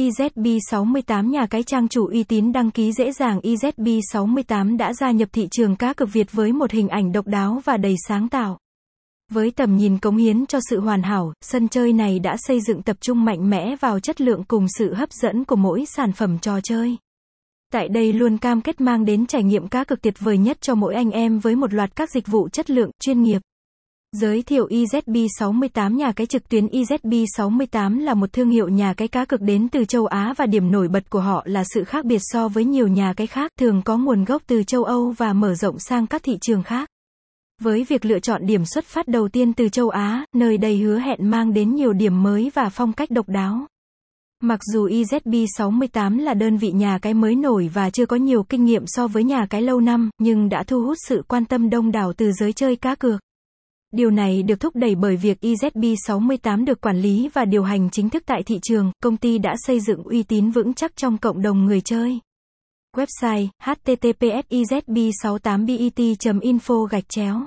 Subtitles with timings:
[0.00, 4.92] IZB 68 nhà cái trang chủ uy tín đăng ký dễ dàng IZB 68 đã
[4.92, 7.94] gia nhập thị trường cá cược Việt với một hình ảnh độc đáo và đầy
[8.08, 8.58] sáng tạo.
[9.32, 12.82] Với tầm nhìn cống hiến cho sự hoàn hảo, sân chơi này đã xây dựng
[12.82, 16.38] tập trung mạnh mẽ vào chất lượng cùng sự hấp dẫn của mỗi sản phẩm
[16.38, 16.96] trò chơi.
[17.72, 20.74] Tại đây luôn cam kết mang đến trải nghiệm cá cược tuyệt vời nhất cho
[20.74, 23.40] mỗi anh em với một loạt các dịch vụ chất lượng, chuyên nghiệp.
[24.16, 29.24] Giới thiệu EZB68 Nhà cái trực tuyến EZB68 là một thương hiệu nhà cái cá
[29.24, 32.18] cược đến từ châu Á và điểm nổi bật của họ là sự khác biệt
[32.20, 35.54] so với nhiều nhà cái khác thường có nguồn gốc từ châu Âu và mở
[35.54, 36.88] rộng sang các thị trường khác.
[37.60, 40.98] Với việc lựa chọn điểm xuất phát đầu tiên từ châu Á, nơi đây hứa
[40.98, 43.66] hẹn mang đến nhiều điểm mới và phong cách độc đáo.
[44.42, 48.64] Mặc dù EZB68 là đơn vị nhà cái mới nổi và chưa có nhiều kinh
[48.64, 51.92] nghiệm so với nhà cái lâu năm, nhưng đã thu hút sự quan tâm đông
[51.92, 53.20] đảo từ giới chơi cá cược.
[53.92, 58.10] Điều này được thúc đẩy bởi việc IZB68 được quản lý và điều hành chính
[58.10, 61.42] thức tại thị trường, công ty đã xây dựng uy tín vững chắc trong cộng
[61.42, 62.18] đồng người chơi.
[62.96, 67.46] Website https e izb68bet info gạch chéo